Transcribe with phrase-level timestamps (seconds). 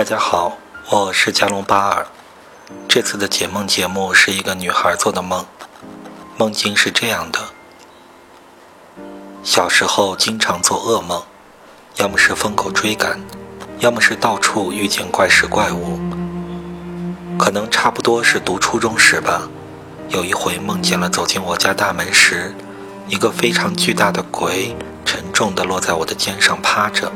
[0.00, 0.56] 大家好，
[0.90, 2.06] 我是加隆巴尔。
[2.88, 5.44] 这次的解梦节目是一个女孩做的梦，
[6.38, 7.38] 梦境是这样的：
[9.42, 11.22] 小时候经常做噩梦，
[11.96, 13.20] 要么是疯狗追赶，
[13.80, 16.00] 要么是到处遇见怪事怪物。
[17.38, 19.50] 可能差不多是读初中时吧，
[20.08, 22.54] 有一回梦见了走进我家大门时，
[23.06, 24.74] 一个非常巨大的鬼
[25.04, 27.12] 沉重地落在我的肩上趴着。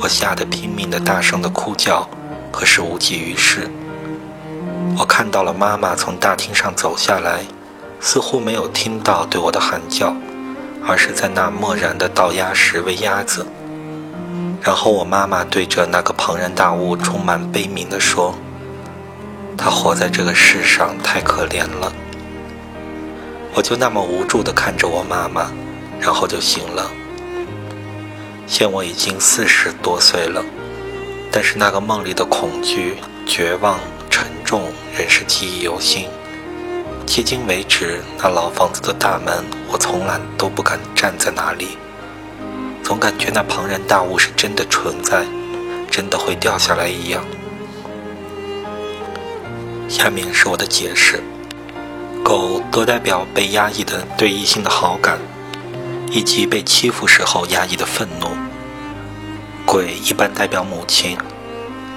[0.00, 2.08] 我吓得拼命的大声的哭叫，
[2.52, 3.68] 可是无济于事。
[4.96, 7.40] 我看到了妈妈从大厅上走下来，
[8.00, 10.14] 似乎没有听到对我的喊叫，
[10.86, 13.44] 而是在那漠然的倒鸭时喂鸭子。
[14.62, 18.34] 然后我妈妈对着那个庞然大物充满悲悯地说
[19.58, 21.92] ：“他活在这个世上太可怜了。”
[23.54, 25.50] 我就那么无助地看着我妈妈，
[26.00, 26.88] 然后就醒了。
[28.48, 30.42] 现我已经四十多岁了，
[31.30, 36.08] 但是那个梦里的恐惧、绝望、沉重仍是记忆犹新。
[37.06, 41.76] 迄今为止，那老房子的大门，我从来都不敢站在那里，
[42.82, 45.26] 总感觉那庞然大物是真的存在，
[45.90, 47.22] 真的会掉下来一样。
[49.90, 51.22] 下面是我的解释：
[52.24, 55.18] 狗多代表被压抑的对异性的好感。
[56.10, 58.47] 以及被欺负时候压抑的愤怒。
[59.70, 61.18] 鬼一般代表母亲，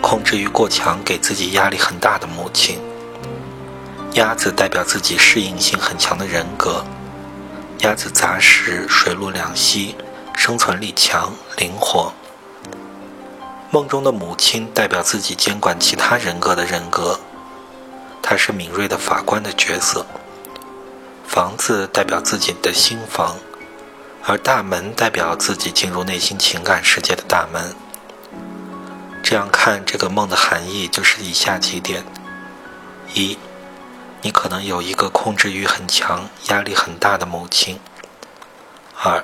[0.02, 2.78] 控制欲过强，给自己压力很大的母亲。
[4.16, 6.84] 鸭子代表自己适应性很强的人格。
[7.80, 9.96] 鸭子杂食，水陆两栖，
[10.36, 12.12] 生存力强，灵活。
[13.70, 17.18] 梦中的母亲代表自己监管其他人格的人格，
[18.22, 20.06] 她是敏锐的法官的角色。
[21.26, 23.38] 房子代表自己的心房。
[24.24, 27.76] 而大门代表自己进入内心情感世界的大门。
[29.24, 32.04] 这样看，这个梦的含义就是以下几点：
[33.14, 33.38] 一，
[34.22, 37.78] 你可能有一个控制欲很强、压力很大的母亲；
[39.02, 39.24] 二，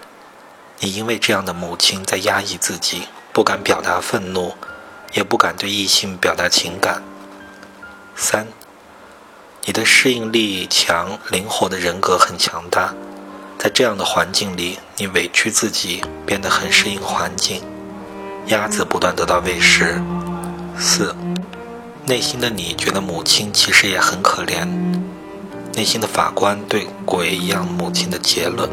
[0.79, 4.55] 你因为这样的母亲在压抑自己，不敢表达愤怒，
[5.13, 7.01] 也不敢对异性表达情感；
[8.15, 8.47] 三，
[9.65, 12.93] 你的适应力强、灵活的人格很强大。
[13.57, 17.61] 在这样的环境里，你委屈自己，变得很适应环境。
[18.47, 19.99] 鸭子不断得到喂食。
[20.77, 21.15] 四，
[22.05, 24.67] 内心的你觉得母亲其实也很可怜。
[25.73, 28.69] 内心的法官对鬼一样母亲的结论。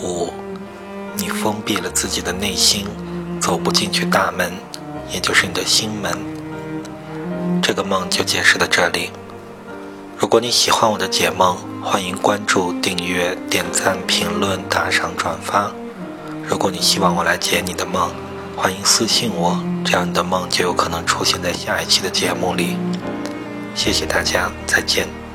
[0.00, 0.32] 五，
[1.16, 2.86] 你封闭了自己的内心，
[3.40, 4.52] 走不进去大门，
[5.12, 6.16] 也就是你的心门。
[7.60, 9.10] 这个梦就解释到这里。
[10.26, 15.70] 如果你喜欢我的解梦，欢迎关注、订阅、点赞、评论、打赏、转发。
[16.48, 18.10] 如果你希望我来解你的梦，
[18.56, 22.76] 欢迎私信我，这样你的梦就有可能出现在下一期的节目里。
[23.76, 25.25] 谢谢大家，再见。